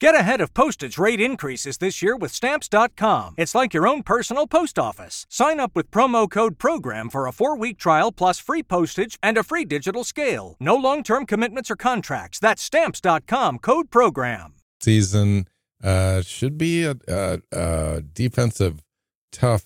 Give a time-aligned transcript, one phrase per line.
[0.00, 3.34] Get ahead of postage rate increases this year with Stamps.com.
[3.36, 5.26] It's like your own personal post office.
[5.28, 9.36] Sign up with promo code PROGRAM for a four week trial plus free postage and
[9.36, 10.56] a free digital scale.
[10.60, 12.38] No long term commitments or contracts.
[12.38, 14.54] That's Stamps.com code PROGRAM.
[14.80, 15.48] Season
[15.82, 18.84] uh, should be a, a, a defensive,
[19.32, 19.64] tough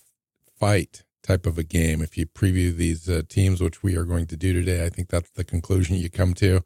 [0.59, 2.01] fight type of a game.
[2.01, 5.09] If you preview these uh, teams, which we are going to do today, I think
[5.09, 6.63] that's the conclusion you come to.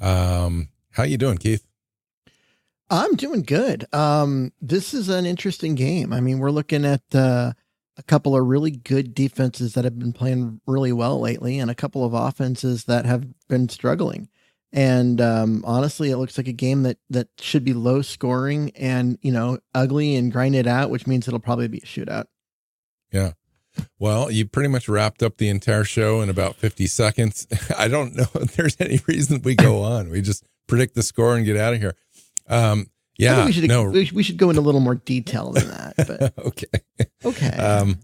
[0.00, 1.64] Um, how you doing, Keith?
[2.90, 3.86] I'm doing good.
[3.92, 6.12] Um, this is an interesting game.
[6.12, 7.52] I mean, we're looking at uh,
[7.96, 11.74] a couple of really good defenses that have been playing really well lately, and a
[11.74, 14.28] couple of offenses that have been struggling.
[14.72, 19.18] And um, honestly, it looks like a game that that should be low scoring and
[19.22, 22.24] you know ugly and grind it out, which means it'll probably be a shootout.
[23.12, 23.32] Yeah.
[23.98, 27.46] Well, you pretty much wrapped up the entire show in about 50 seconds.
[27.78, 30.10] I don't know if there's any reason we go on.
[30.10, 31.94] We just predict the score and get out of here.
[32.48, 35.94] Um, yeah, we should no, we should go into a little more detail than that.
[36.06, 36.66] But okay,
[37.24, 37.56] okay.
[37.56, 38.00] Um,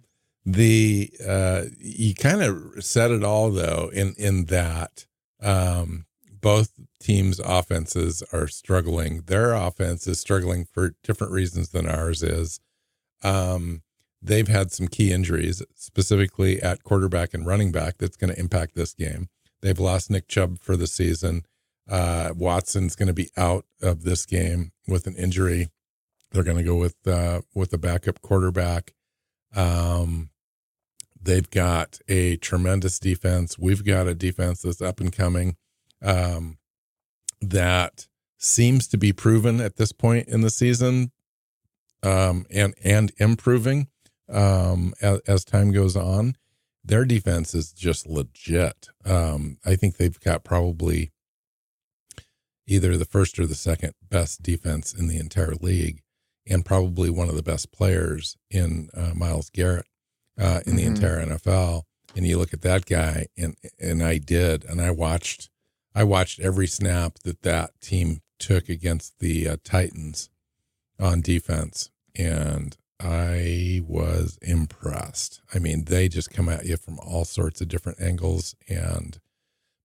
[0.46, 5.06] the uh, you kind of said it all though in in that
[5.42, 6.06] um,
[6.40, 9.22] both teams' offenses are struggling.
[9.26, 12.60] Their offense is struggling for different reasons than ours is.
[13.22, 13.82] Um,
[14.22, 18.74] they've had some key injuries, specifically at quarterback and running back, that's going to impact
[18.74, 19.28] this game.
[19.62, 21.44] They've lost Nick Chubb for the season.
[21.90, 25.68] Uh, Watson's going to be out of this game with an injury.
[26.30, 28.94] They're going to go with uh, with a backup quarterback.
[29.54, 30.30] Um,
[31.20, 33.58] they've got a tremendous defense.
[33.58, 35.56] We've got a defense that's up and coming
[36.00, 36.58] um,
[37.40, 38.06] that
[38.38, 41.10] seems to be proven at this point in the season
[42.02, 43.88] um, and and improving
[44.28, 46.36] um, as, as time goes on.
[46.84, 48.88] Their defense is just legit.
[49.04, 51.10] Um, I think they've got probably
[52.70, 56.02] either the first or the second best defense in the entire league,
[56.48, 59.86] and probably one of the best players in uh, Myles Garrett
[60.38, 60.76] uh, in mm-hmm.
[60.76, 61.82] the entire NFL.
[62.16, 65.48] And you look at that guy, and and I did, and I watched,
[65.94, 70.28] I watched every snap that that team took against the uh, Titans
[70.98, 75.40] on defense, and I was impressed.
[75.54, 79.20] I mean, they just come at you from all sorts of different angles, and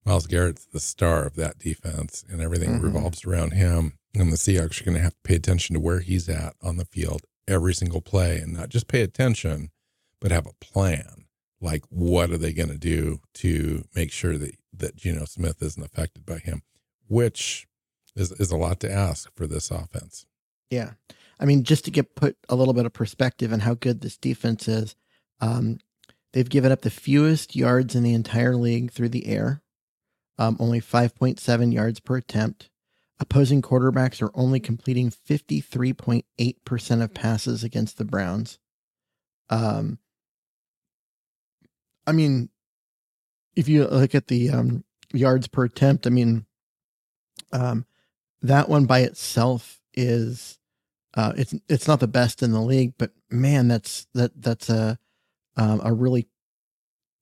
[0.06, 2.86] Myles Garrett's the star of that defense, and everything mm-hmm.
[2.86, 3.94] revolves around him.
[4.14, 6.78] And the Seahawks are going to have to pay attention to where he's at on
[6.78, 9.72] the field every single play, and not just pay attention,
[10.22, 11.26] but have a plan.
[11.60, 15.84] Like, what are they going to do to make sure that that Geno Smith isn't
[15.84, 16.62] affected by him?
[17.08, 17.68] Which
[18.16, 20.26] is is a lot to ask for this offense.
[20.70, 20.92] Yeah,
[21.40, 24.18] I mean, just to get put a little bit of perspective on how good this
[24.18, 24.96] defense is,
[25.42, 25.80] um,
[26.34, 29.62] they've given up the fewest yards in the entire league through the air
[30.38, 32.69] um, only 5.7 yards per attempt.
[33.19, 38.59] Opposing quarterbacks are only completing 53.8% of passes against the Browns.
[39.50, 40.00] Um,
[42.06, 42.50] I mean,
[43.56, 46.45] if you look at the um, yards per attempt, I mean,
[47.53, 47.85] um,
[48.41, 50.60] that one by itself is
[51.13, 55.00] uh, it's it's not the best in the league, but man, that's that that's a
[55.56, 56.27] um, a really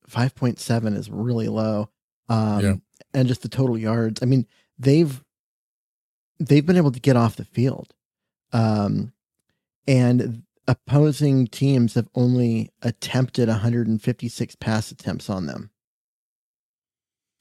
[0.07, 1.89] five point seven is really low.
[2.29, 2.75] Um, yeah
[3.13, 4.21] and just the total yards.
[4.21, 4.45] I mean,
[4.77, 5.24] they've
[6.39, 7.94] they've been able to get off the field.
[8.51, 9.13] Um,
[9.88, 15.71] and opposing teams have only attempted 156 pass attempts on them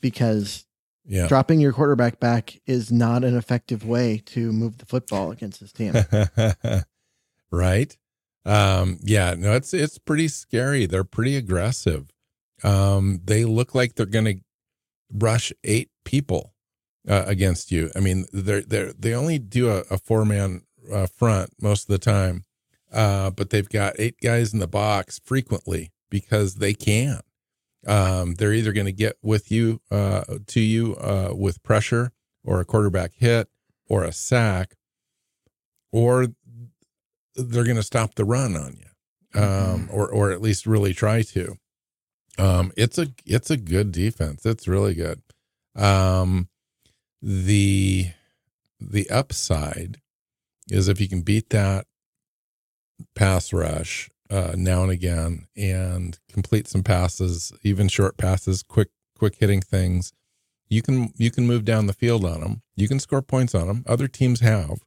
[0.00, 0.66] because
[1.04, 1.28] yeah.
[1.28, 5.72] dropping your quarterback back is not an effective way to move the football against this
[5.72, 5.94] team.
[7.50, 7.96] right.
[8.44, 10.86] Um, yeah, no, it's it's pretty scary.
[10.86, 12.10] They're pretty aggressive.
[12.64, 14.40] Um, they look like they're going to
[15.12, 16.54] rush eight people
[17.08, 17.90] uh, against you.
[17.94, 20.62] I mean, they're they they only do a, a four man
[20.92, 22.44] uh, front most of the time,
[22.92, 27.20] uh, but they've got eight guys in the box frequently because they can.
[27.86, 32.12] Um, they're either going to get with you uh, to you uh, with pressure
[32.44, 33.48] or a quarterback hit
[33.88, 34.76] or a sack,
[35.90, 36.28] or
[37.34, 41.22] they're going to stop the run on you, um, or or at least really try
[41.22, 41.56] to.
[42.38, 44.46] Um, it's a it's a good defense.
[44.46, 45.22] It's really good.
[45.76, 46.48] Um,
[47.20, 48.08] the
[48.80, 49.98] the upside
[50.68, 51.86] is if you can beat that
[53.14, 59.36] pass rush uh, now and again and complete some passes, even short passes, quick quick
[59.38, 60.12] hitting things.
[60.68, 62.62] You can you can move down the field on them.
[62.76, 63.84] You can score points on them.
[63.86, 64.80] Other teams have.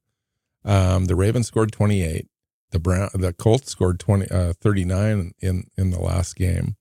[0.64, 2.28] Um, the Ravens scored 28.
[2.72, 6.76] The Brown the Colts scored 20 uh, 39 in in the last game.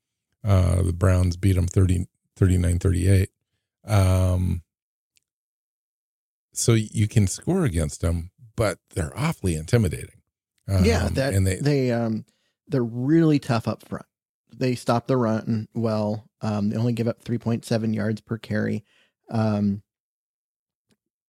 [0.45, 2.07] Uh, the Browns beat them 30
[2.37, 3.31] 39 38.
[3.87, 4.63] Um,
[6.53, 10.23] so you can score against them, but they're awfully intimidating.
[10.69, 12.25] Um, yeah, that and they they um
[12.69, 14.07] they're really tough up front.
[14.57, 16.29] They stop the run well.
[16.41, 18.85] Um, they only give up 3.7 yards per carry.
[19.31, 19.83] Um,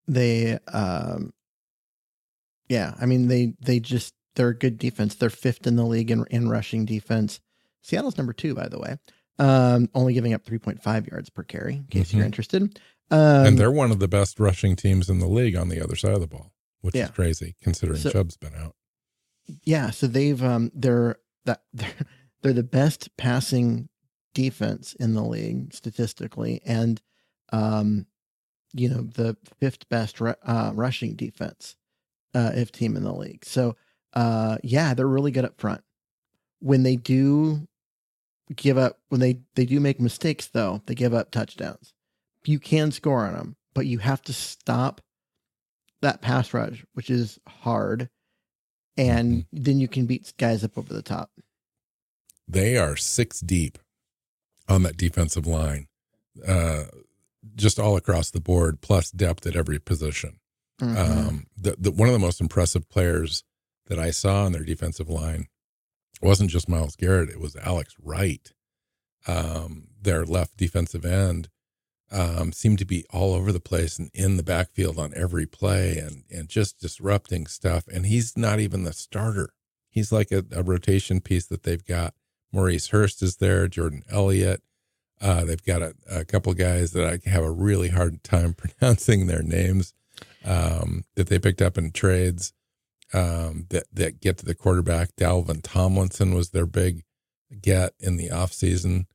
[0.08, 1.34] they um,
[2.70, 5.16] yeah, I mean they they just they're a good defense.
[5.16, 7.40] They're fifth in the league in in rushing defense.
[7.86, 8.98] Seattle's number two, by the way.
[9.38, 11.76] Um, only giving up 3.5 yards per carry.
[11.76, 12.14] In case Mhm.
[12.18, 12.80] you're interested.
[13.12, 15.96] Um, and they're one of the best rushing teams in the league on the other
[15.96, 16.52] side of the ball,
[16.82, 17.06] which Yeah.
[17.06, 18.76] is crazy considering So- Chubb's been out.
[19.64, 21.94] yeah so they've um they're that they're,
[22.42, 23.90] they're the best passing
[24.34, 27.00] defense in the league statistically and
[27.54, 28.08] um
[28.74, 31.76] you know the fifth best uh, rushing defense
[32.34, 33.76] uh if team in the league so
[34.14, 35.84] uh yeah they're really good up front
[36.60, 37.68] when they do
[38.56, 41.94] give up when they they do make mistakes though they give up touchdowns
[42.46, 45.02] you can score on them but you have to stop
[46.02, 48.10] that pass rush which is hard
[48.98, 51.32] and then you can beat guys up over the top
[52.48, 53.80] They are six deep
[54.70, 55.88] on that defensive line,
[56.48, 56.86] uh,
[57.56, 60.40] just all across the board, plus depth at every position.
[60.80, 60.98] Mhm.
[60.98, 63.44] Um, the, the one of the most impressive players
[63.88, 65.48] that I saw on their defensive line
[66.22, 68.52] wasn't just Myles Garrett; it was Alex Wright,
[69.28, 71.50] um, their left defensive end.
[72.12, 75.98] Um, seemed to be all over the place and in the backfield on every play
[75.98, 77.88] and and just disrupting stuff.
[77.88, 79.54] And he's not even the starter.
[79.90, 82.14] He's like a, a rotation piece that they've got.
[82.52, 84.62] Maurice Hurst is there, Jordan Elliott.
[85.20, 89.28] Uh, they've got a, a couple guys that I have a really hard time pronouncing
[89.28, 89.94] their names
[90.46, 92.54] um, that they picked up in trades
[93.14, 95.16] um, that that get to the quarterback.
[95.16, 97.04] Dalvin Tomlinson was their big
[97.62, 99.06] get in the offseason.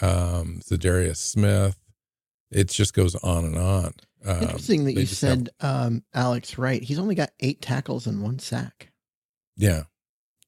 [0.00, 1.76] Um, Za'Darius Smith.
[2.50, 3.92] It just goes on and on.
[4.24, 6.82] Um, Interesting that you just have- said um, Alex Wright.
[6.82, 8.90] He's only got eight tackles and one sack.
[9.56, 9.84] Yeah.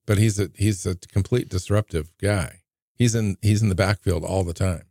[0.07, 2.61] But he's a he's a complete disruptive guy.
[2.97, 4.85] He's in he's in the backfield all the time.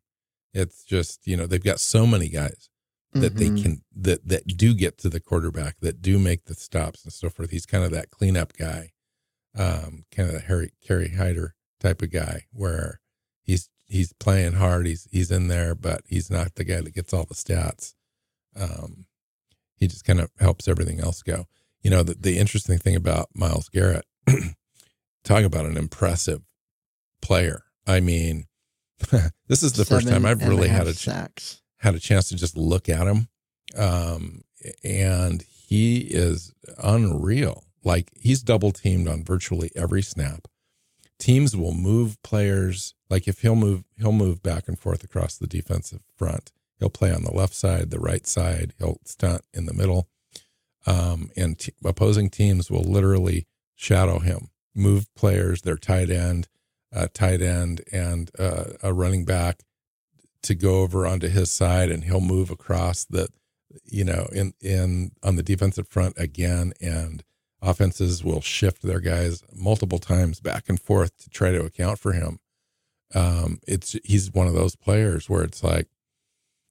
[0.53, 2.69] It's just, you know, they've got so many guys
[3.13, 3.37] that Mhm.
[3.37, 7.11] they can that that do get to the quarterback, that do make the stops and
[7.13, 7.49] so forth.
[7.51, 8.91] He's kind of that cleanup guy.
[9.53, 13.01] Um, kind of the Harry Kerry Hyder type of guy where
[13.43, 17.13] he's he's playing hard, he's he's in there, but he's not the guy that gets
[17.13, 17.93] all the stats.
[18.55, 19.07] Um,
[19.75, 21.47] he just kind of helps everything else go.
[21.81, 24.05] You know, the, the interesting thing about Myles Garrett,
[25.23, 26.41] talk about an impressive
[27.21, 27.63] player.
[27.87, 28.45] I mean,
[29.47, 31.60] this is the first time I've really had a ch- sacks.
[31.81, 33.27] Had a chance to just look at him.
[33.75, 34.43] Um,
[34.83, 37.63] and he is unreal.
[37.83, 40.47] Like he's double teamed on virtually every snap.
[41.17, 42.93] Teams will move players.
[43.09, 46.51] Like if he'll move, he'll move back and forth across the defensive front.
[46.79, 48.73] He'll play on the left side, the right side.
[48.79, 50.07] He'll stunt in the middle.
[50.85, 56.47] Um, and t- opposing teams will literally shadow him, move players, their tight end,
[56.93, 59.61] uh, tight end, and uh, a running back
[60.43, 63.29] to go over onto his side, and he'll move across the,
[63.85, 67.23] you know, in in on the defensive front again, and
[67.61, 72.13] offenses will shift their guys multiple times back and forth to try to account for
[72.13, 72.39] him.
[73.13, 75.87] Um, it's he's one of those players where it's like,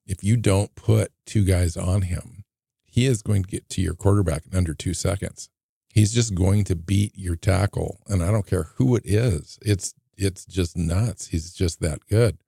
[0.07, 2.45] if you don't put two guys on him,
[2.83, 5.49] he is going to get to your quarterback in under two seconds.
[5.93, 9.59] He's just going to beat your tackle, and I don't care who it is.
[9.63, 11.29] It's it's just nuts.
[11.29, 12.39] He's just that good.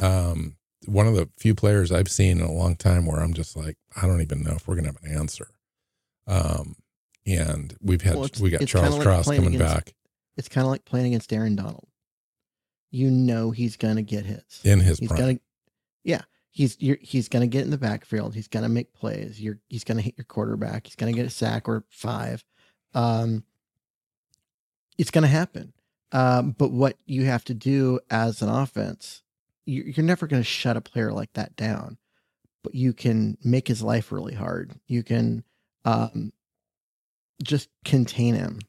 [0.00, 3.56] Um, one of the few players I've seen in a long time where I'm just
[3.56, 5.48] like, I don't even know if we're gonna have an answer.
[6.26, 6.76] Um,
[7.26, 9.94] and we've had Well, we got Charles like Cross coming against- back
[10.36, 11.88] It's kind of like playing against Aaron Donald.
[12.90, 14.42] You know he's gonna get his.
[14.64, 15.20] in his He's prime.
[15.20, 15.38] gonna,
[16.04, 18.34] yeah, he's you're, he's going to get in the backfield.
[18.34, 19.40] He's going to make plays.
[19.40, 20.86] You're he's going to hit your quarterback.
[20.86, 22.44] He's going to get a sack or five.
[22.94, 23.42] Um,
[24.96, 25.72] it's going to happen.
[26.12, 29.22] Um, but what you have to do as an offense,
[29.66, 31.98] you're never going to shut a player like that down.
[32.62, 34.72] But you can make his life really hard.
[34.86, 35.44] You can
[35.84, 36.32] um,
[37.42, 38.60] just contain him,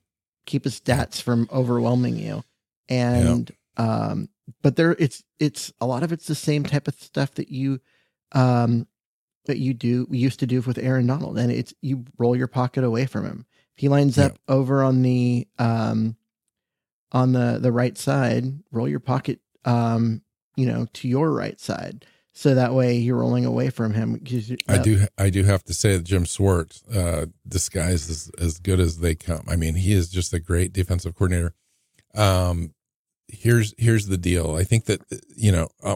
[0.45, 2.43] keep his stats from overwhelming you,
[2.89, 4.29] and um,
[4.61, 7.79] but there it's it's a lot of it's the same type of stuff that you
[8.33, 8.87] um
[9.45, 12.83] that you do used to do with Aaron Donald, and it's you roll your pocket
[12.83, 13.45] away from him.
[13.75, 16.17] If he lines up over on the um
[17.11, 20.21] on the the right side, roll your pocket um
[20.57, 22.05] you know to your right side
[22.37, 24.21] so that way you're rolling away from him.
[24.67, 28.79] I do, I do have to say that Jim Schwartz, uh, disguised as, as good
[28.79, 29.43] as they come.
[29.47, 31.55] I mean, he is just a great defensive coordinator.
[32.13, 32.75] Um,
[33.27, 34.55] here's here's the deal.
[34.55, 35.01] I think that
[35.35, 35.95] you know, uh,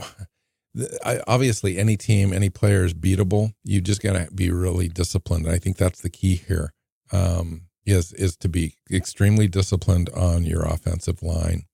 [1.04, 3.52] I, obviously, any team, any player is beatable.
[3.62, 5.48] You just got to be really disciplined.
[5.48, 6.72] I think that's the key here.
[7.12, 11.66] Um, is is to be extremely disciplined on your offensive line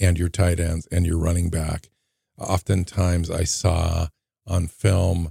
[0.00, 1.88] and your tight ends and your running back.
[2.38, 4.08] Oftentimes, I saw
[4.46, 5.30] on film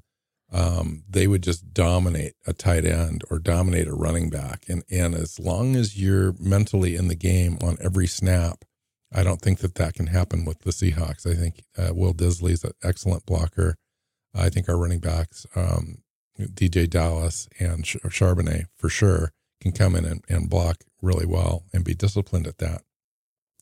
[0.54, 4.66] um, they would just dominate a tight end or dominate a running back.
[4.68, 8.66] And and as long as you're mentally in the game on every snap,
[9.14, 11.26] I don't think that that can happen with the Seahawks.
[11.26, 13.76] I think uh, Will Dissly's an excellent blocker.
[14.34, 16.00] I think our running backs, um,
[16.40, 21.84] DeeJay Dallas and Charbonnet for sure, can come in and, and, block really well and
[21.84, 22.82] be disciplined at that.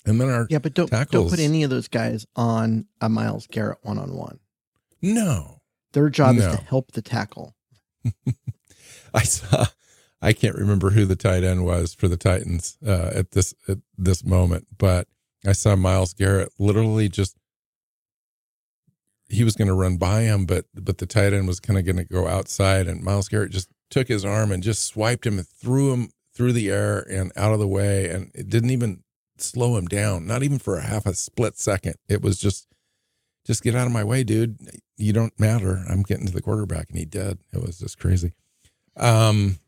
[0.06, 3.10] And then our yeah, but don't tackles, don't put any of those guys on a
[3.10, 4.40] Myles Garrett one on one.
[5.02, 5.62] No,
[5.94, 6.48] their job no.
[6.48, 7.56] is to help the tackle.
[9.14, 9.66] I saw.
[10.22, 13.78] I can't remember who the tight end was for the Titans uh, at this at
[13.98, 15.08] this moment, but
[15.46, 17.38] I saw Myles Garrett literally just
[19.30, 21.86] he was going to run by him, but but the tight end was kind of
[21.86, 25.38] going to go outside, and Myles Garrett just took his arm and just swiped him
[25.38, 29.04] and threw him through the air and out of the way, and it didn't even
[29.42, 31.96] slow him down, not even for a half a split second.
[32.08, 32.68] It was just
[33.46, 34.60] just get out of my way, dude.
[34.98, 35.84] You don't matter.
[35.90, 37.40] I'm getting to the quarterback, and he did.
[37.54, 38.34] It was just crazy.
[38.98, 39.60] Um,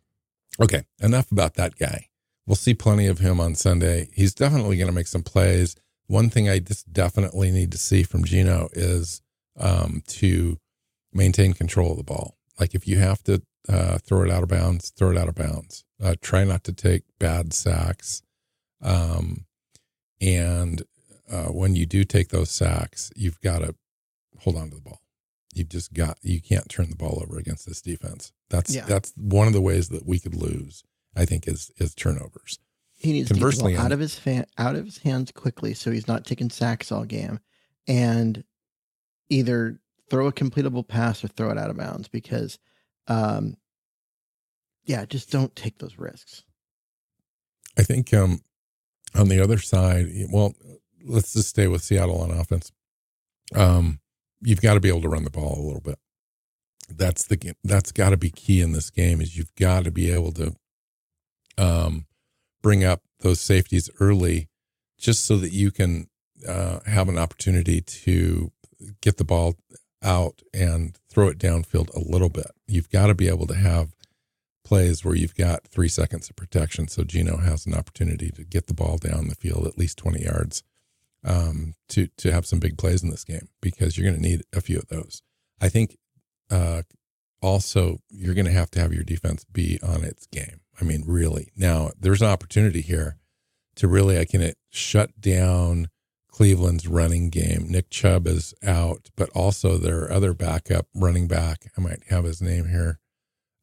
[0.62, 2.10] okay, enough about that guy.
[2.46, 4.10] We'll see plenty of him on Sunday.
[4.14, 5.76] He's definitely going to make some plays.
[6.08, 9.22] One thing I just definitely need to see from Geno is
[9.58, 10.58] um, to
[11.14, 12.38] maintain control of the ball.
[12.60, 15.36] Like if you have to uh, throw it out of bounds, throw it out of
[15.36, 15.86] bounds.
[16.04, 18.24] Uh, try not to take bad sacks.
[18.82, 19.46] Um,
[20.22, 20.84] and
[21.30, 23.76] uh, when you do take those sacks, you've got to
[24.40, 25.02] hold on to the ball.
[25.54, 28.32] You've just got you can't turn the ball over against this defense.
[28.50, 28.86] That's yeah.
[28.86, 30.84] that's one of the ways that we could lose.
[31.16, 32.60] I think is is turnovers.
[32.94, 35.92] He needs Conversely, to get out of his fan, out of his hands quickly, so
[35.92, 37.40] he's not taking sacks all game,
[37.88, 38.44] and
[39.30, 42.60] either throw a completable pass or throw it out of bounds because,
[43.08, 43.58] um,
[44.84, 46.44] yeah, just don't take those risks.
[47.78, 48.42] I think um,
[49.16, 50.54] on the other side, well,
[51.06, 52.72] let's just stay with Seattle on offense.
[53.56, 54.00] Um,
[54.42, 56.00] you've got to be able to run the ball a little bit.
[56.90, 59.22] That's the that's got to be key in this game.
[59.22, 60.56] Is you've got to be able to
[61.58, 62.06] um,
[62.62, 64.50] bring up those safeties early
[64.98, 66.08] just so that you can
[66.48, 68.52] uh, have an opportunity to
[69.02, 69.56] get the ball
[70.04, 72.48] out and throw it downfield a little bit.
[72.68, 73.94] You've got to be able to have
[74.72, 76.88] plays where you've got three seconds of protection.
[76.88, 80.24] So Geno has an opportunity to get the ball down the field at least 20
[80.24, 80.64] yards
[81.26, 84.44] um, to, to have some big plays in this game because you're going to need
[84.54, 85.24] a few of those.
[85.60, 85.98] I think
[86.50, 86.84] uh,
[87.42, 90.62] also you're going to have to have your defense be on its game.
[90.80, 91.52] I mean, really.
[91.58, 93.18] Now, there's an opportunity here
[93.76, 95.90] to really, I can shut down
[96.30, 97.66] Cleveland's running game.
[97.68, 102.42] Nick Chubb is out, but also their other backup running back, I might have his
[102.42, 103.00] name here,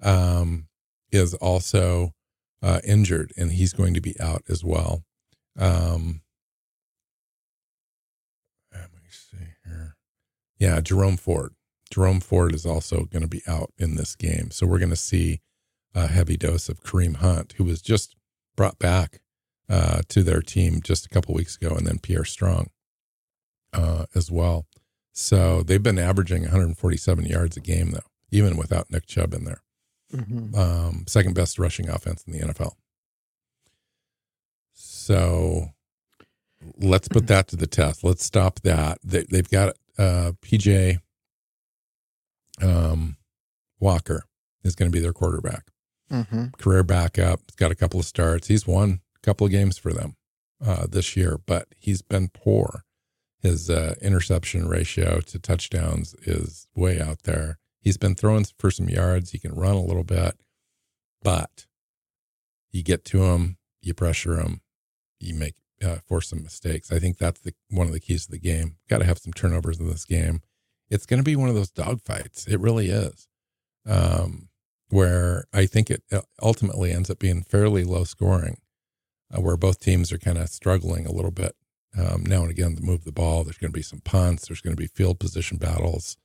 [0.02, 0.67] um,
[1.10, 2.12] is also
[2.62, 5.04] uh, injured, and he's going to be out as well.
[5.58, 6.22] Um,
[8.72, 9.96] let me see here.
[10.58, 11.54] Yeah, Jerome Ford.
[11.90, 14.50] Jerome Ford is also going to be out in this game.
[14.50, 15.40] So we're going to see
[15.94, 18.14] a heavy dose of Kareem Hunt, who was just
[18.56, 19.20] brought back
[19.68, 22.70] uh, to their team just a couple weeks ago, and then Pierre Strong
[23.72, 24.66] uh, as well.
[25.12, 28.00] So they've been averaging 147 yards a game, though,
[28.30, 29.62] even without Nick Chubb in there.
[30.14, 30.54] Mm-hmm.
[30.54, 32.72] Um, second best rushing offense in the NFL.
[34.72, 35.70] So
[36.78, 38.04] let's put that to the test.
[38.04, 38.98] Let's stop that.
[39.04, 40.98] They, have got uh, PJ
[42.62, 43.16] um,
[43.80, 44.24] Walker
[44.64, 45.64] is going to be their quarterback.
[46.10, 46.46] Mm-hmm.
[46.58, 47.40] Career backup.
[47.46, 48.48] He's got a couple of starts.
[48.48, 50.16] He's won a couple of games for them
[50.64, 52.84] uh, this year, but he's been poor.
[53.40, 57.58] His uh, interception ratio to touchdowns is way out there.
[57.88, 59.30] He's been throwing for some yards.
[59.30, 60.34] He can run a little bit,
[61.22, 61.64] but
[62.70, 64.60] you get to him, you pressure him,
[65.18, 66.92] you make uh, force some mistakes.
[66.92, 68.76] I think that's the one of the keys to the game.
[68.90, 70.42] Got to have some turnovers in this game.
[70.90, 72.46] It's going to be one of those dogfights.
[72.46, 73.26] It really is.
[73.86, 74.50] Um,
[74.90, 78.58] where I think it uh, ultimately ends up being fairly low scoring,
[79.34, 81.56] uh, where both teams are kind of struggling a little bit
[81.96, 83.44] um, now and again to move the ball.
[83.44, 84.46] There's going to be some punts.
[84.46, 86.18] There's going to be field position battles.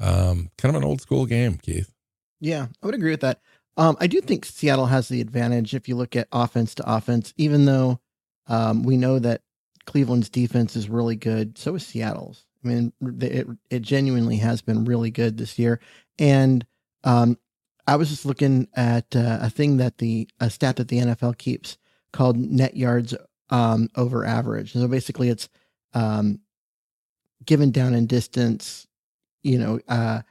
[0.00, 1.92] Um, kind of an old school game, Keith.
[2.40, 3.40] Yeah, I would agree with that.
[3.76, 7.32] Um, I do think Seattle has the advantage if you look at offense to offense,
[7.36, 8.00] even though
[8.46, 9.42] um, we know that
[9.86, 11.56] Cleveland's defense is really good.
[11.56, 12.44] So is Seattle's.
[12.64, 15.80] I mean, it, it genuinely has been really good this year.
[16.18, 16.66] And
[17.04, 17.38] um,
[17.86, 21.38] I was just looking at uh, a thing that the a stat that the NFL
[21.38, 21.78] keeps
[22.12, 23.14] called net yards
[23.50, 24.72] um, over average.
[24.72, 25.48] So basically, it's
[25.94, 26.40] um,
[27.44, 28.86] given down in distance.
[29.42, 30.22] You know, uh,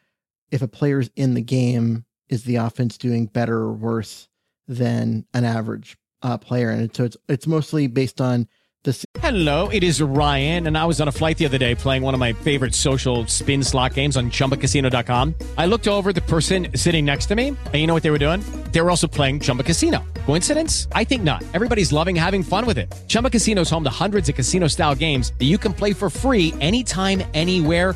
[0.52, 4.30] if a player's in the game, is the offense doing better or worse
[4.68, 6.70] than an average uh, player?
[6.70, 8.48] And so it's it's mostly based on
[8.84, 9.06] this.
[9.20, 12.14] Hello, it is Ryan, and I was on a flight the other day playing one
[12.14, 15.36] of my favorite social spin slot games on ChumbaCasino.com.
[15.58, 18.18] I looked over the person sitting next to me, and you know what they were
[18.18, 18.42] doing?
[18.72, 20.04] They were also playing Chumba Casino.
[20.26, 20.88] Coincidence?
[20.94, 21.44] I think not.
[21.54, 22.92] Everybody's loving having fun with it.
[23.08, 26.54] Chumba Casino is home to hundreds of casino-style games that you can play for free
[26.60, 27.96] anytime, anywhere,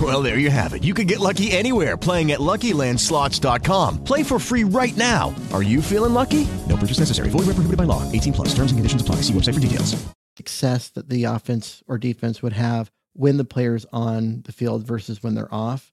[0.00, 0.84] Well, there you have it.
[0.84, 4.04] You can get lucky anywhere playing at LuckyLandSlots.com.
[4.04, 5.34] Play for free right now.
[5.54, 6.46] Are you feeling lucky?
[6.68, 7.30] No purchase necessary.
[7.30, 8.02] Void where prohibited by law.
[8.12, 8.48] 18 plus.
[8.48, 9.16] Terms and conditions apply.
[9.22, 9.96] See website for details.
[10.36, 15.22] Success that the offense or defense would have when the player's on the field versus
[15.22, 15.90] when they're off,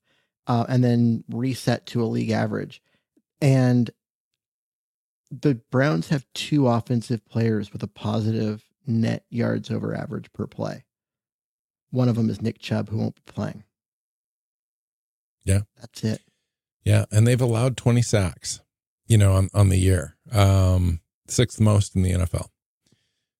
[0.47, 2.81] uh, and then reset to a league average.
[3.39, 3.89] And
[5.31, 10.83] the Browns have two offensive players with a positive net yards over average per play.
[11.91, 13.63] One of them is Nick Chubb, who won't be playing.
[15.43, 15.61] Yeah.
[15.79, 16.21] That's it.
[16.83, 18.59] Yeah, and they've allowed 20 sacks,
[19.07, 20.17] you know, on, on the year.
[20.31, 22.47] Um, sixth most in the NFL.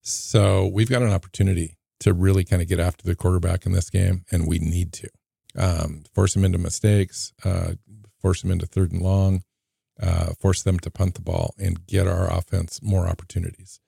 [0.01, 3.89] So we've got an opportunity to really kind of get after the quarterback in this
[3.89, 5.09] game, and we need to
[5.57, 7.73] um, force him into mistakes, uh,
[8.21, 9.43] force him into third and long,
[10.01, 13.79] uh, force them to punt the ball, and get our offense more opportunities.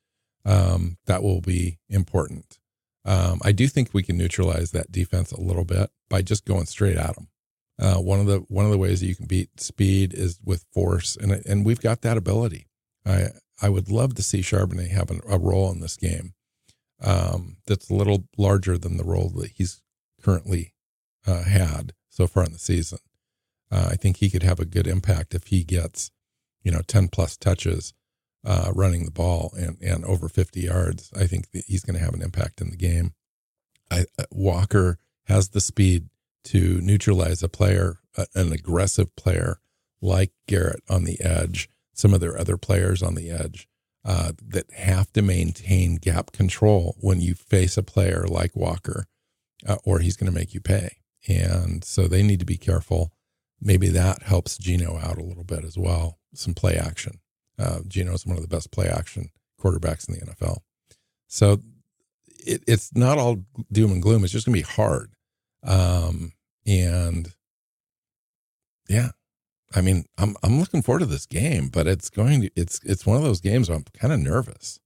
[0.46, 2.60] Um, that will be important.
[3.04, 6.66] Um, I do think we can neutralize that defense a little bit by just going
[6.66, 7.28] straight at them.
[7.78, 10.66] Uh, one of the one of the ways that you can beat speed is with
[10.74, 12.68] force, and and we've got that ability.
[13.06, 13.28] I
[13.62, 16.34] I would love to see Charbonnet have an, a role in this game
[17.02, 19.82] um, that's a little larger than the role that he's
[20.22, 20.74] currently
[21.28, 23.00] uh, had so far in the season.
[23.72, 26.12] Uh, I think he could have a good impact if he gets,
[26.64, 27.94] you know, 10 plus touches
[28.46, 31.12] uh, running the ball and, and over 50 yards.
[31.16, 33.14] I think that he's going to have an impact in the game.
[33.92, 36.10] I, uh, Walker has the speed
[36.46, 38.00] to neutralize a player,
[38.34, 39.60] an aggressive player
[40.02, 43.68] like Garrett on the edge some of their other players on the edge
[44.04, 49.08] uh, that have to maintain gap control when you face a player like Walker,
[49.66, 50.98] uh, or he's going to make you pay.
[51.28, 53.14] And so they need to be careful.
[53.60, 56.20] Maybe that helps Geno out a little bit as well.
[56.36, 57.20] Some play action.
[57.58, 59.30] Uh, Geno is one of the best play action
[59.60, 60.58] quarterbacks in the NFL.
[61.28, 61.60] So
[62.46, 63.38] it, it's not all
[63.72, 64.24] doom and gloom.
[64.24, 65.14] It's just going to be hard.
[65.64, 66.34] Um,
[66.66, 67.34] and
[68.88, 69.10] yeah,
[69.76, 73.06] I mean, I'm I'm looking forward to this game, but it's going to it's it's
[73.06, 74.80] one of those games I'm kind of nervous.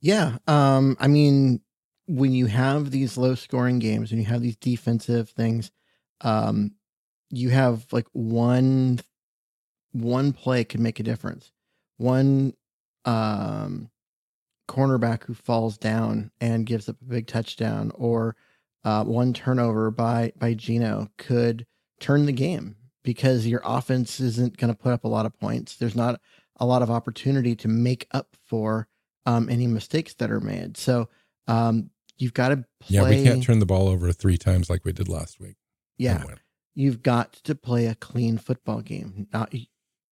[0.00, 1.60] Yeah, um, I mean,
[2.06, 5.70] when you have these low scoring games and you have these defensive things,
[6.20, 6.72] um,
[7.30, 9.00] you have like one
[9.92, 11.52] one play could make a difference.
[11.96, 12.54] One
[13.04, 13.90] um
[14.68, 18.36] cornerback who falls down and gives up a big touchdown or
[18.84, 21.66] uh, one turnover by by Geno could
[22.00, 25.76] turn the game because your offense isn't going to put up a lot of points.
[25.76, 26.20] There's not
[26.56, 28.88] a lot of opportunity to make up for
[29.26, 30.76] um, any mistakes that are made.
[30.76, 31.08] So
[31.46, 32.96] um, you've got to play.
[32.96, 35.56] Yeah, we can't turn the ball over three times like we did last week.
[35.96, 36.22] Yeah,
[36.74, 39.26] you've got to play a clean football game.
[39.32, 39.52] Not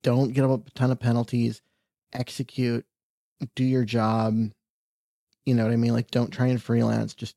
[0.03, 1.63] don't get up a ton of penalties.
[2.13, 2.85] Execute,
[3.55, 4.37] do your job.
[5.45, 5.93] You know what I mean?
[5.93, 7.37] Like, don't try and freelance, just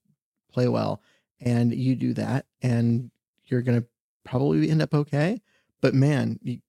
[0.51, 1.01] play well.
[1.41, 3.11] And you do that, and
[3.45, 3.87] you're going to
[4.25, 5.41] probably end up okay.
[5.81, 6.59] But man, you,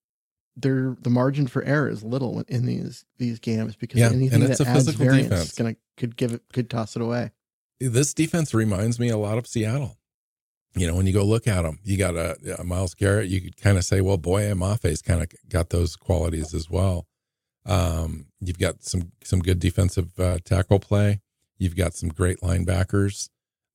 [0.57, 4.61] there the margin for error is little in these these games because Yeah, anything that
[4.61, 5.49] a adds physical variance defense.
[5.51, 7.33] is gonna could give it could toss it away.
[7.79, 9.97] This defense reminds me a lot of Seattle.
[10.77, 13.29] You know, when you go look at them, you got a, a Myles Garrett.
[13.29, 17.09] You could kind of say, well, boy, Amafe's kind of got those qualities as well.
[17.67, 21.21] Um, you've got some some good defensive uh, tackle play.
[21.59, 23.29] You've got some great linebackers,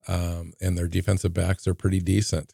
[0.08, 2.54] um, and their defensive backs are pretty decent,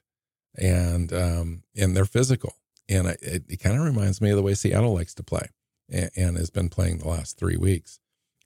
[0.57, 2.53] and um, and they're physical.
[2.89, 5.49] And I, it, it kind of reminds me of the way Seattle likes to play,
[5.89, 7.99] and, and has been playing the last three weeks.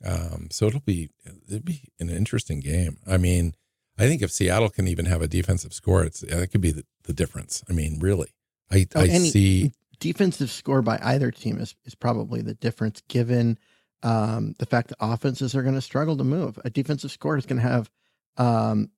[0.06, 1.10] Um, so it'll be
[1.48, 2.98] it'll be an interesting game.
[3.08, 3.56] I mean,
[3.98, 6.86] I think if Seattle can even have a defensive score, it's that could be the,
[7.04, 7.64] the difference.
[7.70, 8.30] I mean, really,
[8.72, 9.72] I Oh, I any see.
[10.00, 13.58] defensive score by either team is, is probably the difference given
[14.04, 16.60] um, the fact that offenses are going to struggle to move.
[16.66, 17.90] A defensive score is going to have
[18.38, 18.90] um,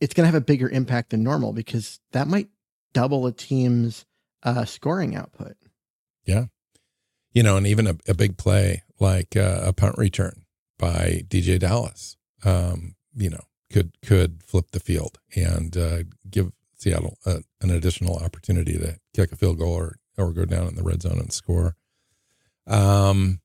[0.00, 2.48] it's going to have a bigger impact than normal because that might
[2.92, 4.04] double a team's
[4.42, 5.56] uh, scoring output.
[6.24, 6.46] Yeah.
[7.32, 10.44] You know, and even a, a big play like uh, a punt return
[10.78, 17.18] by DeeJay Dallas, um, you know, could could flip the field and uh, give Seattle
[17.24, 20.82] a, an additional opportunity to kick a field goal or or go down in the
[20.82, 21.76] red zone and score.
[22.66, 23.40] Um,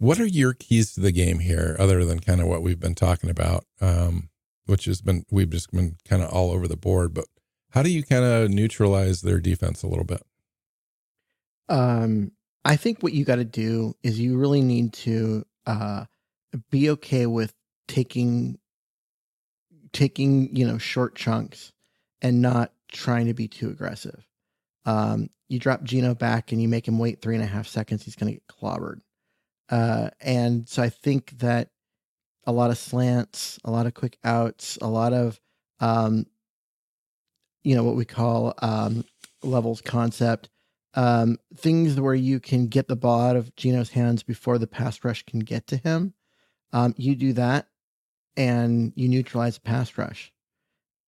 [0.00, 2.94] what are your keys to the game here, other than kind of what we've been
[2.94, 4.30] talking about, um,
[4.64, 7.26] which has been we've just been kind of all over the board, but
[7.72, 10.22] how do you kind of neutralize their defense a little bit?
[11.68, 12.32] Um,
[12.64, 16.06] I think what you got to do is you really need to uh,
[16.70, 17.52] be okay with
[17.86, 18.58] taking
[19.92, 21.72] taking you know short chunks
[22.22, 24.26] and not trying to be too aggressive.
[24.86, 28.02] Um, you drop Geno back and you make him wait three and a half seconds,
[28.02, 29.00] he's going to get clobbered.
[29.70, 31.70] Uh, and so I think that
[32.44, 35.40] a lot of slants, a lot of quick outs, a lot of
[35.78, 36.26] um,
[37.62, 39.04] you know what we call um,
[39.42, 40.48] levels concept
[40.94, 45.04] um, things where you can get the ball out of Geno's hands before the pass
[45.04, 46.14] rush can get to him.
[46.72, 47.68] Um, you do that
[48.36, 50.32] and you neutralize the pass rush.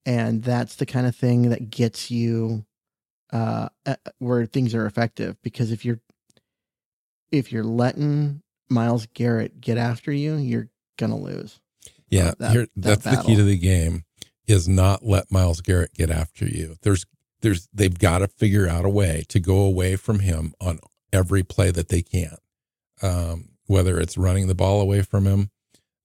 [0.04, 2.64] And that's the kind of thing that gets you
[3.32, 5.36] uh, uh, where things are effective.
[5.42, 6.00] Because if you're
[7.30, 11.60] if you're letting Myles Garrett get after you, you're gonna lose.
[12.08, 14.04] Yeah, that that's the key to the game
[14.46, 16.76] is not let Myles Garrett get after you.
[16.82, 17.06] There's
[17.40, 20.78] there's they've got to figure out a way to go away from him on
[21.12, 22.36] every play that they can.
[23.02, 25.50] Um, whether it's running the ball away from him,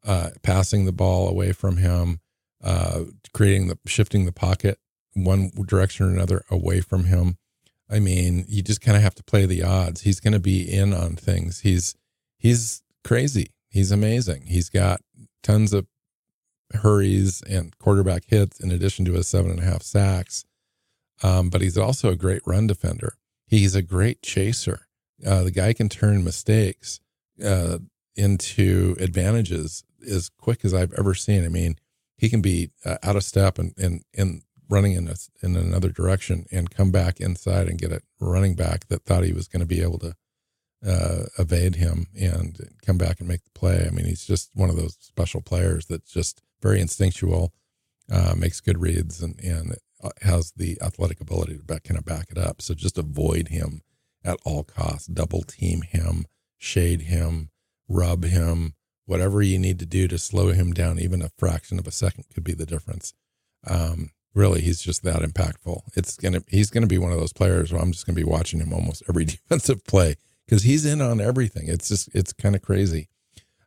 [0.06, 2.22] uh, passing the ball away from him,
[2.64, 3.02] uh,
[3.34, 4.80] creating the shifting the pocket
[5.18, 7.38] one direction or another away from him.
[7.90, 10.02] I mean, you just kind of have to play the odds.
[10.02, 11.62] He's going to be in on things.
[11.62, 11.96] He's
[12.38, 13.52] he's crazy.
[13.70, 14.48] He's amazing.
[14.48, 15.02] He's got
[15.44, 15.88] tons of
[16.74, 20.46] hurries and quarterback hits in addition to his seven and a half sacks.
[21.24, 23.16] Um, but he's also a great run defender.
[23.48, 24.88] He's a great chaser.
[25.26, 27.00] Uh, the guy can turn mistakes
[27.44, 27.80] uh,
[28.16, 31.44] into advantages as quick as I've ever seen.
[31.44, 31.78] I mean,
[32.18, 35.90] he can be uh, out of step and, and, and running in, a, in another
[35.90, 39.62] direction and come back inside and get a running back that thought he was going
[39.62, 40.16] to be able to
[40.86, 43.86] uh, evade him and come back and make the play.
[43.88, 47.54] I mean, he's just one of those special players that's just very instinctual,
[48.12, 49.78] uh, makes good reads, and and
[50.22, 52.62] has the athletic ability to back, kind of back it up.
[52.62, 53.82] So just avoid him
[54.24, 55.08] at all costs.
[55.08, 56.26] Double team him,
[56.58, 57.50] shade him,
[57.88, 61.88] rub him, whatever you need to do to slow him down, even a fraction of
[61.88, 63.14] a second could be the difference.
[63.66, 65.82] Um, really, he's just that impactful.
[65.96, 68.60] It's gonna he's gonna be one of those players where I'm just gonna be watching
[68.60, 70.16] him almost every defensive play
[70.48, 71.68] because he's in on everything.
[71.68, 73.10] It's just it's kind of crazy.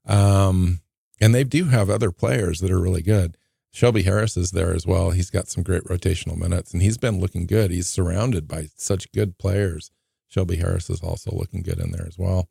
[0.06, 0.80] Um,
[1.20, 3.36] and they do have other players that are really good.
[3.72, 5.10] Shelby Harris is there as well.
[5.10, 7.70] He's got some great rotational minutes and he's been looking good.
[7.70, 9.92] He's surrounded by such good players.
[10.26, 12.48] Shelby Harris is also looking good in there as well.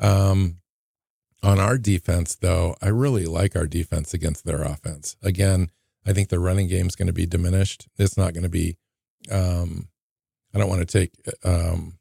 [0.00, 0.58] Um,
[1.42, 5.16] on our defense, though, I really like our defense against their offense.
[5.22, 5.70] Again,
[6.04, 7.86] I think the running game is going to be diminished.
[7.96, 8.76] It's not going to be,
[9.30, 9.88] um,
[10.54, 11.12] I don't want to take,
[11.44, 11.97] um,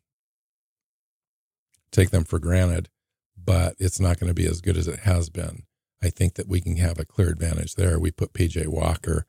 [1.98, 2.90] take them for granted,
[3.38, 5.64] but it's not going to be as good as it has been.
[6.02, 8.00] I think that we can have a clear advantage there.
[8.00, 9.26] We put PJ Walker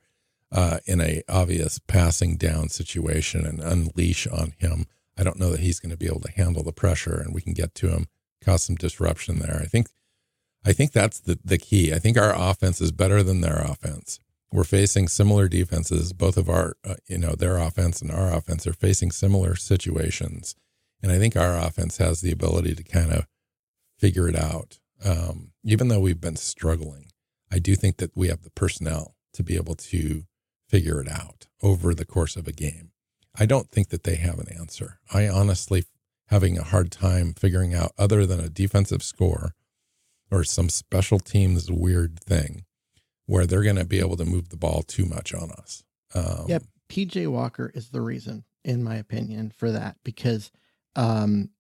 [0.53, 4.87] uh, in a obvious passing down situation and unleash on him.
[5.17, 7.41] I don't know that he's going to be able to handle the pressure, and we
[7.41, 8.07] can get to him,
[8.45, 9.61] cause some disruption there.
[9.63, 9.89] I think,
[10.65, 11.93] I think that's the the key.
[11.93, 14.21] I think our offense is better than their offense.
[14.53, 16.13] We're facing similar defenses.
[16.13, 20.55] Both of our, uh, you know, their offense and our offense are facing similar situations,
[21.03, 23.27] and I think our offense has the ability to kind of
[23.99, 24.79] figure it out.
[25.05, 27.07] Um, even though we've been struggling,
[27.51, 30.25] I do think that we have the personnel to be able to
[30.69, 32.91] figure it out over the course of a game.
[33.39, 34.99] I don't think that they have an answer.
[35.13, 35.85] I honestly
[36.27, 39.55] having a hard time figuring out other than a defensive score
[40.31, 42.65] or some special teams weird thing
[43.27, 45.85] where they're going to be able to move the ball too much on us.
[46.15, 46.59] Um, yeah,
[46.89, 50.51] PJ Walker is the reason, in my opinion, for that because
[50.97, 51.51] um,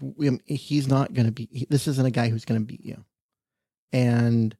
[0.00, 1.66] we, he's not going to be.
[1.70, 3.04] This isn't a guy who's going to beat you,
[3.92, 4.56] and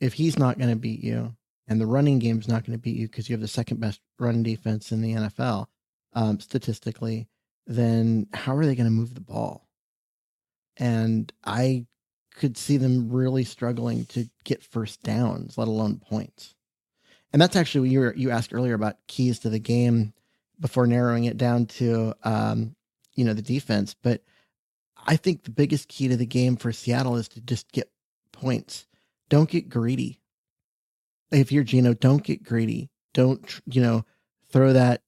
[0.00, 1.34] if he's not going to beat you,
[1.68, 4.00] and the running game's not going to beat you because you have the second best
[4.18, 5.66] run defense in the NFL
[6.14, 7.28] um, statistically,
[7.66, 9.68] then how are they going to move the ball?
[10.76, 11.86] And I
[12.34, 16.54] could see them really struggling to get first downs, let alone points.
[17.32, 20.14] And that's actually what you were, you asked earlier about keys to the game
[20.60, 22.74] before narrowing it down to um,
[23.14, 23.94] you know the defense.
[24.00, 24.22] But
[25.06, 27.90] I think the biggest key to the game for Seattle is to just get
[28.32, 28.86] points.
[29.28, 30.20] Don't get greedy
[31.30, 32.90] if you're Geno, don't get greedy.
[33.14, 34.04] Don't, you know,
[34.50, 35.02] throw that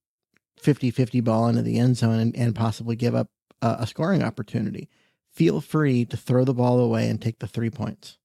[0.59, 3.29] 50 50 ball into the end zone and, and possibly give up
[3.63, 4.89] a, a scoring opportunity.
[5.33, 8.19] Feel free to throw the ball away and take the three points.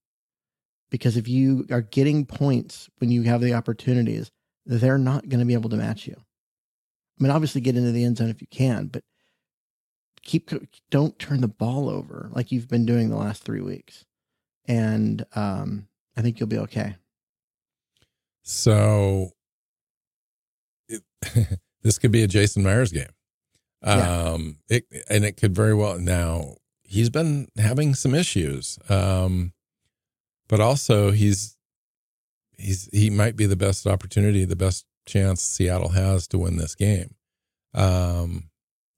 [0.90, 4.30] Because if you are getting points when you have the opportunities,
[4.64, 6.16] they're not going to be able to match you.
[7.18, 9.02] I mean, obviously get into the end zone if you can, but
[10.22, 10.50] keep
[10.90, 14.04] don't turn the ball over like you've been doing the last three weeks,
[14.66, 16.96] and um, I think you'll be okay.
[18.42, 19.30] So
[20.88, 21.02] it,
[21.82, 23.08] this could be a Jason Myers game.
[23.82, 24.78] Um, yeah.
[24.78, 28.78] it, and it could very well now he's been having some issues.
[28.88, 29.52] Um,
[30.48, 31.56] but also he's,
[32.56, 36.74] he's, he might be the best opportunity, the best chance Seattle has to win this
[36.74, 37.14] game.
[37.74, 38.50] Um,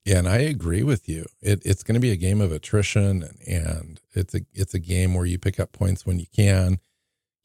[0.05, 1.25] and I agree with you.
[1.41, 4.79] It, it's going to be a game of attrition, and, and it's a it's a
[4.79, 6.79] game where you pick up points when you can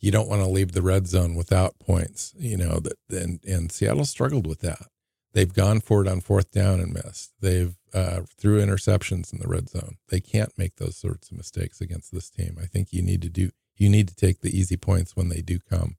[0.04, 2.34] you don't want to leave the red zone without points.
[2.36, 4.88] You know that, and and Seattle struggled with that.
[5.32, 7.32] They've gone for it on fourth down and missed.
[7.40, 9.96] They've uh, threw interceptions in the red zone.
[10.10, 12.58] They can't make those sorts of mistakes against this team.
[12.60, 15.40] I think you need to do you need to take the easy points when they
[15.40, 15.96] do come,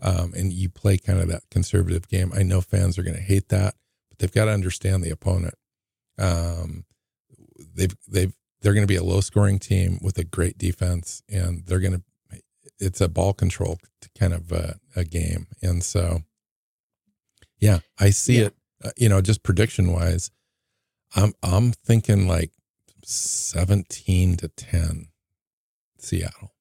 [0.00, 2.32] um, and you play kind of that conservative game.
[2.34, 3.74] I know fans are going to hate that,
[4.08, 5.54] but they've got to understand the opponent.
[6.18, 6.84] Um,
[7.74, 11.64] they've they've they're going to be a low scoring team with a great defense, and
[11.66, 12.02] they're going to
[12.78, 13.78] it's a ball control
[14.18, 16.20] kind of a, a game, and so
[17.58, 18.46] yeah, I see yeah.
[18.46, 18.54] it.
[18.84, 20.30] Uh, you know, just prediction wise,
[21.14, 22.52] I'm I'm thinking like
[23.02, 25.08] seventeen to ten,
[25.98, 26.52] Seattle.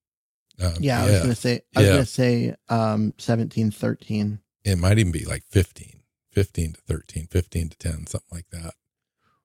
[0.62, 4.40] Um, yeah, I was gonna say I was gonna say um 17 13.
[4.64, 8.74] It might even be like 15, 15 to 13, 15 to 10, something like that.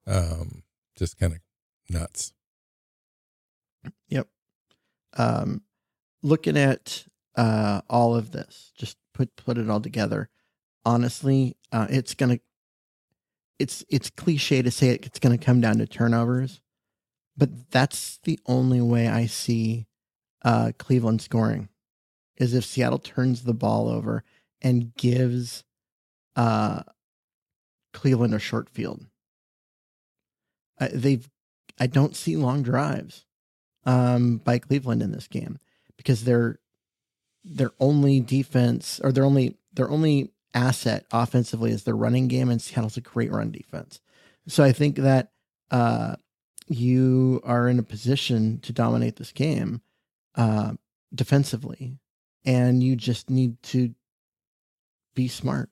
[0.07, 0.63] Um,
[0.97, 1.41] just kind of
[1.91, 2.33] nuts.
[4.09, 4.29] Yep.
[5.17, 5.63] Um,
[6.23, 7.05] looking at
[7.37, 10.29] uh, all of this, just put put it all together.
[10.85, 12.39] Honestly, uh, it's gonna.
[13.59, 16.61] It's it's cliche to say it, it's gonna come down to turnovers,
[17.37, 19.87] but that's the only way I see
[20.43, 21.69] uh, Cleveland scoring,
[22.37, 24.25] is if Seattle turns the ball over
[24.63, 25.65] and gives
[26.37, 26.83] uh,
[27.93, 29.07] Cleveland a short field.
[30.81, 31.29] Uh, they've
[31.79, 33.25] I don't see long drives
[33.85, 35.59] um, by Cleveland in this game
[35.97, 36.59] because their
[37.45, 42.61] their only defense or their only their only asset offensively is their running game, and
[42.61, 44.01] Seattle's a great run defense.
[44.47, 45.33] So I think that
[45.71, 46.17] uh,
[46.67, 49.81] you are in a position to dominate this game
[50.35, 50.73] uh,
[51.15, 51.99] defensively,
[52.45, 53.95] and you just need to
[55.15, 55.71] be smart.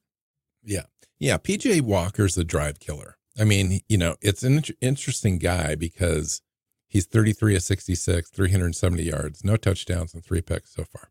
[0.62, 0.84] Yeah,
[1.18, 1.38] yeah.
[1.38, 3.16] PJ Walker's the drive killer.
[3.38, 6.42] I mean, you know, it's an interesting guy because
[6.88, 11.10] He's 33 of 66, 370 yards, no touchdowns, and three picks so far.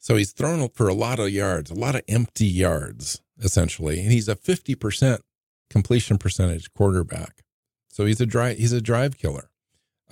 [0.00, 4.00] So he's thrown for a lot of yards, a lot of empty yards, essentially.
[4.00, 5.20] And he's a 50%
[5.70, 7.42] completion percentage quarterback.
[7.88, 9.48] So he's a drive, he's a drive killer.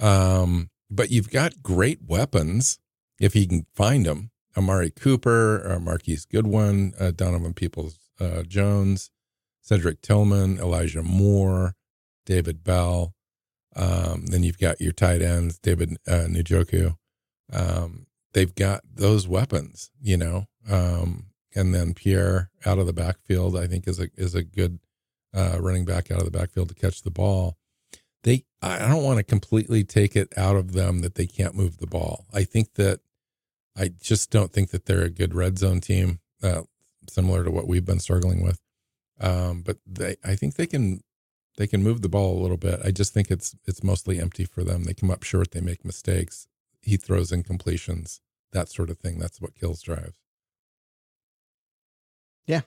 [0.01, 2.79] Um, but you've got great weapons
[3.21, 4.31] if he can find them.
[4.57, 9.11] Amari Cooper, uh, Marquise Goodwin, uh, Donovan Peoples uh, Jones,
[9.61, 11.75] Cedric Tillman, Elijah Moore,
[12.25, 13.15] David Bell.
[13.75, 16.97] Um, then you've got your tight ends, David uh, Njoku.
[17.53, 20.47] Um, they've got those weapons, you know.
[20.69, 24.79] Um, and then Pierre out of the backfield, I think is a is a good
[25.35, 27.57] uh, running back out of the backfield to catch the ball.
[28.27, 31.79] They, I don't want to completely take it out of them that they can't move
[31.79, 32.27] the ball.
[32.35, 32.99] I think that
[33.79, 36.63] I just don't think that they're a good red zone team, uh,
[37.09, 38.59] similar to what we've been struggling with.
[39.21, 41.05] Um, but they, I think they can
[41.57, 42.81] they can move the ball a little bit.
[42.85, 44.83] I just think it's it's mostly empty for them.
[44.83, 46.49] They come up short, they make mistakes.
[46.83, 48.19] he throws incompletions,
[48.53, 49.21] that sort of thing.
[49.21, 50.17] That's what kills drives.
[52.49, 52.63] Yeah,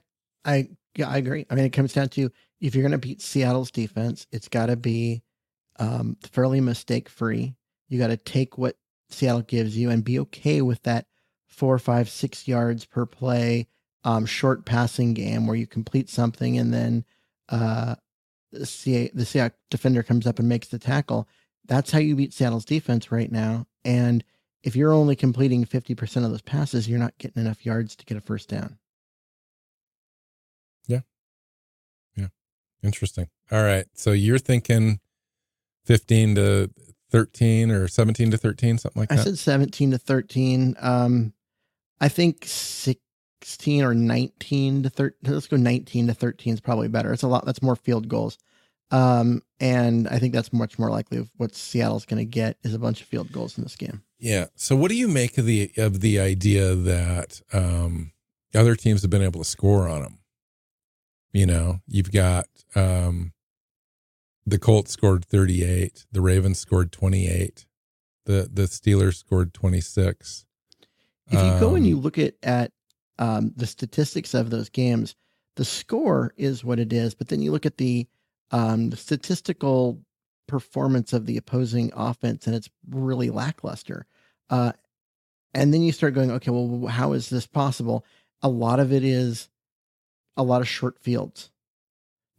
[0.46, 1.46] I yeah, I agree.
[1.50, 4.68] I mean, it comes down to if you're going to beat Seattle's defense, it's got
[4.68, 5.22] to be
[5.80, 7.56] um, fairly mistake free.
[7.88, 8.78] You got to take what
[9.10, 11.08] Seattle gives you and be okay with that
[11.48, 13.68] four, five, six yards per play,
[14.04, 17.04] um, short passing game where you complete something and then
[17.50, 17.96] uh,
[18.52, 21.28] the the Seattle defender comes up and makes the tackle.
[21.66, 23.68] That's how you beat Seattle's defense right now.
[23.86, 24.24] And
[24.64, 28.18] if you're only completing 50% of those passes, you're not getting enough yards to get
[28.18, 28.78] a first down.
[30.88, 31.02] Yeah.
[32.16, 32.28] Yeah.
[32.84, 33.30] Interesting.
[33.52, 33.86] All right.
[33.94, 35.00] So you're thinking
[35.90, 36.70] 15 to
[37.10, 39.18] 13 or 17 to 13, something like that?
[39.18, 40.76] I said 17 to 13.
[40.80, 41.34] Um,
[42.00, 45.34] I think 16 or 19 to 13.
[45.34, 47.12] Let's go 19 to 13 is probably better.
[47.12, 47.44] It's a lot.
[47.44, 48.38] That's more field goals.
[48.92, 52.76] Um, and I think that's much more likely of what Seattle's going to get is
[52.76, 54.04] a bunch of field goals in this game.
[54.20, 54.46] Yeah.
[54.54, 58.12] So what do you make of the of the idea that um
[58.54, 60.20] other teams have been able to score on them?
[61.34, 63.34] You know, you've got um
[64.50, 67.66] the Colts scored 38, the Ravens scored 28,
[68.26, 70.46] the the Steelers scored 26.
[71.28, 72.72] If you go and Um, you look at at
[73.20, 75.16] um, the statistics of those games,
[75.56, 78.08] the score is what it is, but then you look at the
[78.52, 80.02] um, the statistical
[80.48, 84.08] performance of the opposing offense, and it's really lackluster.
[84.50, 84.72] Uh,
[85.54, 88.06] and then you start going, okay, well, how is this possible?
[88.42, 89.50] A lot of it is
[90.38, 91.52] a lot of short fields.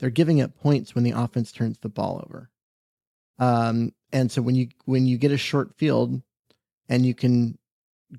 [0.00, 2.50] They're giving up points when the offense turns the ball over.
[3.38, 6.20] Um, and so when you when you get a short field
[6.88, 7.58] and you can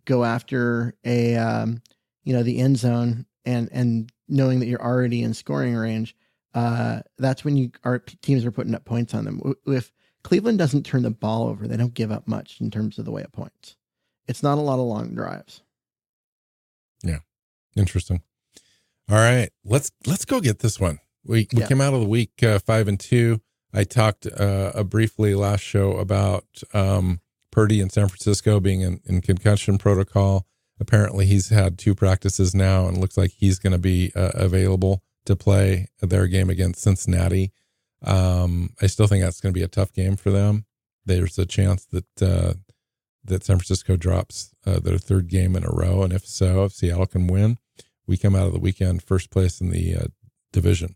[0.06, 1.82] go after a um,
[2.24, 6.16] you know the end zone and and knowing that you're already in scoring range,
[6.54, 9.56] uh, that's when you our teams are putting up points on them.
[9.66, 9.92] If
[10.24, 13.12] Cleveland doesn't turn the ball over, they don't give up much in terms of the
[13.12, 13.76] way of points.
[14.28, 15.62] It's not a lot of long drives.
[17.04, 17.20] Yeah.
[17.76, 18.22] Interesting.
[19.10, 19.50] All right.
[19.66, 21.00] Let's let's go get this one.
[21.26, 21.68] We we Yeah.
[21.68, 23.40] came out of the week uh, 5 and 2.
[23.74, 29.02] I talked uh, uh, briefly last show about um Purdy in San Francisco being in,
[29.06, 30.46] in concussion protocol.
[30.80, 35.04] Apparently he's had two practices now and looks like he's going to be uh, available
[35.26, 37.52] to play their game against Cincinnati.
[38.04, 40.66] Um I still think that's going to be a tough game for them.
[41.06, 42.54] There's a chance that uh
[43.24, 46.02] that San Francisco drops uh, their third game in a row.
[46.02, 47.60] And if so, if Seattle can win,
[48.08, 50.06] we come out of the weekend first place in the uh,
[50.52, 50.96] division,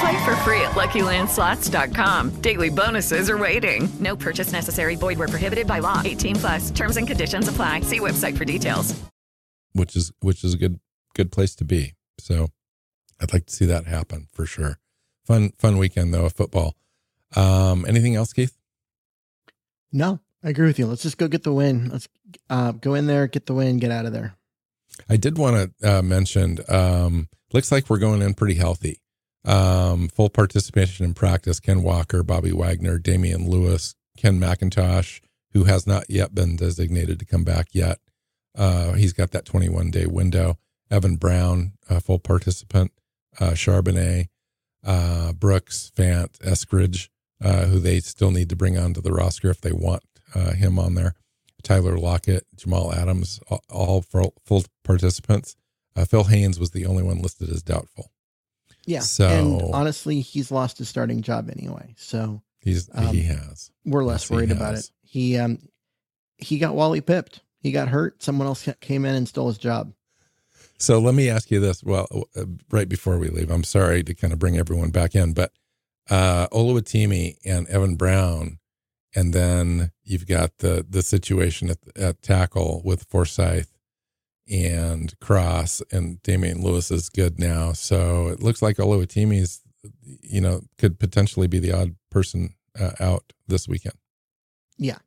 [0.00, 2.40] Play for free at LuckyLandSlots.com.
[2.42, 3.88] Daily bonuses are waiting.
[4.00, 4.96] No purchase necessary.
[4.96, 6.02] Void where prohibited by law.
[6.04, 6.70] 18 plus.
[6.70, 7.80] Terms and conditions apply.
[7.80, 8.94] See website for details.
[9.72, 10.80] which is which is a good
[11.14, 11.94] good place to be.
[12.18, 12.48] So
[13.20, 14.78] I'd like to see that happen for sure.
[15.24, 16.74] Fun fun weekend though of football.
[17.34, 18.56] Um, anything else, Keith?
[19.92, 20.86] No, I agree with you.
[20.86, 21.88] Let's just go get the win.
[21.90, 22.08] Let's
[22.50, 24.34] uh, go in there, get the win, get out of there.
[25.08, 26.58] I did want to uh, mention.
[26.68, 29.00] Um, looks like we're going in pretty healthy.
[29.46, 31.60] Um, full participation in practice.
[31.60, 35.20] Ken Walker, Bobby Wagner, Damien Lewis, Ken McIntosh,
[35.52, 37.98] who has not yet been designated to come back yet.
[38.56, 40.58] Uh, he's got that 21 day window.
[40.90, 42.92] Evan Brown, full participant.
[43.38, 44.28] Uh, Charbonnet,
[44.84, 47.08] uh, Brooks, Fant, Eskridge,
[47.42, 50.02] uh, who they still need to bring onto the roster if they want
[50.34, 51.14] uh, him on there.
[51.62, 55.56] Tyler Lockett, Jamal Adams, all, all full, full participants.
[55.94, 58.10] Uh, Phil Haynes was the only one listed as doubtful.
[58.86, 59.00] Yeah.
[59.00, 61.94] So and honestly, he's lost his starting job anyway.
[61.96, 63.70] So he's um, he has.
[63.84, 64.90] we're less Yes, worried about it.
[65.02, 65.58] He um
[66.38, 67.40] he got Wally pipped.
[67.60, 68.22] He got hurt.
[68.22, 69.92] Someone else came in and stole his job.
[70.78, 71.82] So let me ask you this.
[71.82, 75.32] Well, uh, right before we leave, I'm sorry to kind of bring everyone back in,
[75.32, 75.52] but
[76.10, 78.58] uh, Oluwatimi and Evan Brown,
[79.14, 83.66] and then you've got the the situation at, at tackle with Forsythe
[84.48, 87.72] and Cross, and Damien Lewis is good now.
[87.72, 89.62] So it looks like Oluwatimi's,
[90.02, 93.96] you know, could potentially be the odd person uh, out this weekend.
[94.78, 94.98] Yeah.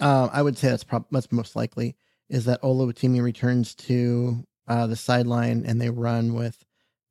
[0.00, 1.96] Uh, I would say that's prob- that's most likely
[2.28, 6.64] is that Oluwatimi returns to uh, the sideline and they run with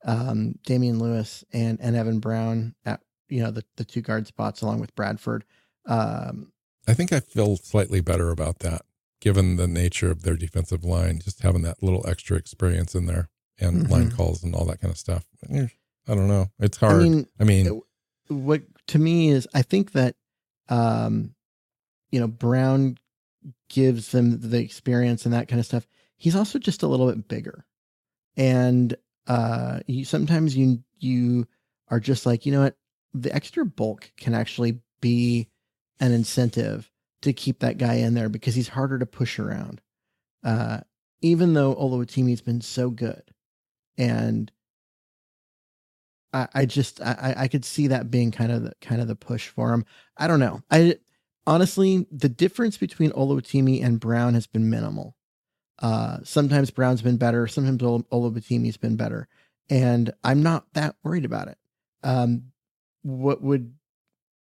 [0.06, 4.62] um, Damien Lewis and, and Evan Brown at you know the, the two guard spots
[4.62, 5.46] along with Bradford.
[5.86, 6.52] Um,
[6.88, 8.84] I think I feel slightly better about that,
[9.20, 13.30] given the nature of their defensive line, just having that little extra experience in there
[13.60, 14.16] and line Mhm.
[14.16, 15.26] calls and all that kind of stuff.
[15.52, 15.68] I
[16.16, 16.48] don't know.
[16.60, 17.02] It's hard.
[17.02, 17.82] I mean, I mean,
[18.28, 20.16] what to me is I think that
[20.70, 21.36] um,
[22.12, 22.98] you know Brown
[23.70, 25.88] gives them the experience and that kind of stuff.
[26.18, 27.66] He's also just a little bit bigger,
[28.38, 28.96] and
[29.28, 31.48] uh, you sometimes you you
[31.90, 32.78] are just like you know what
[33.14, 35.48] the extra bulk can actually be
[36.00, 36.92] an incentive
[37.22, 39.82] to keep that guy in there because he's harder to push around.
[40.44, 40.80] Uh,
[41.22, 43.24] even though Oluwatimi's been so good,
[43.98, 44.52] and
[46.34, 49.16] I, I just I, I could see that being kind of the kind of the
[49.16, 49.86] push for him.
[50.18, 50.62] I don't know.
[50.72, 50.98] I
[51.46, 55.16] honestly the difference between Oluwatimi and Brown has been minimal.
[55.82, 59.28] Uh, sometimes Brown's been better, sometimes Oluwatimi's been better,
[59.70, 61.58] and I'm not that worried about it.
[62.04, 62.52] Um,
[63.02, 63.74] what would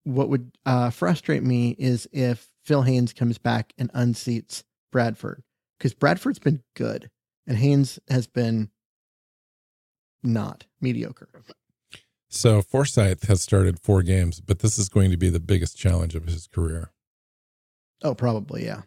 [0.04, 5.42] what would uh, frustrate me is if Phil Haynes comes back and unseats Bradford
[5.78, 7.10] because Bradford's been good
[7.46, 8.70] and Haynes has been
[10.22, 11.28] not mediocre.
[12.28, 16.14] So Forsythe has started four games, but this is going to be the biggest challenge
[16.14, 16.90] of his career.
[18.02, 18.82] Oh, probably, yeah.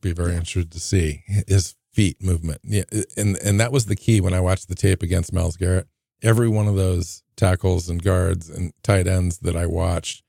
[0.00, 0.38] Be very yeah.
[0.38, 2.60] interested to see his feet movement.
[2.62, 2.84] Yeah,
[3.16, 5.88] and and that was the key when I watched the tape against Myles Garrett.
[6.22, 10.22] Every one of those tackles and guards and tight ends that I watched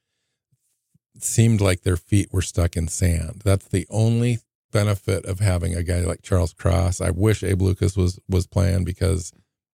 [1.23, 3.41] seemed like their feet were stuck in sand.
[3.43, 4.39] That's the only
[4.71, 7.01] benefit of having a guy like Charles Cross.
[7.01, 9.31] I wish Abe Lucas was was playing because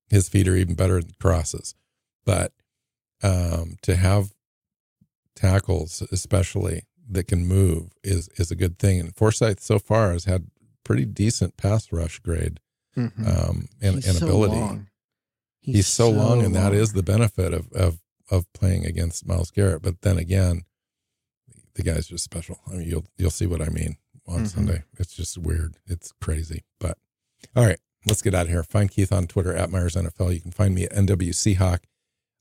[0.09, 1.75] his feet are even better than Cross's.
[2.25, 2.53] But
[3.21, 4.33] um, to have
[5.35, 8.99] tackles, especially that can move, is is a good thing.
[8.99, 10.47] And Forsythe so far has had
[10.83, 12.59] pretty decent pass rush grade
[12.95, 13.25] mm-hmm.
[13.25, 14.55] um, and, and so ability.
[14.55, 14.87] Long.
[15.59, 19.27] He's, He's so, so long, and that is the benefit of of of playing against
[19.27, 19.81] Myles Garrett.
[19.81, 20.63] But then again,
[21.75, 22.59] the guy's just special.
[22.67, 23.97] I mean, you'll you'll see what I mean
[24.27, 24.45] on mm-hmm.
[24.45, 24.83] Sunday.
[24.97, 25.77] It's just weird.
[25.85, 26.63] It's crazy.
[26.79, 26.97] But
[27.55, 28.63] all right, let's get out of here.
[28.63, 30.33] Find Keith on Twitter at Myers NFL.
[30.33, 31.79] You can find me at NW Seahawk.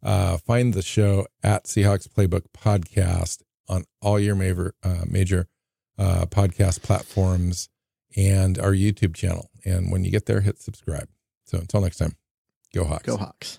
[0.03, 5.47] Uh, find the show at Seahawks Playbook Podcast on all your major uh, major
[5.99, 7.69] uh, podcast platforms
[8.17, 9.51] and our YouTube channel.
[9.65, 11.09] And when you get there, hit subscribe.
[11.45, 12.17] So until next time,
[12.75, 13.05] go Hawks.
[13.05, 13.59] Go Hawks.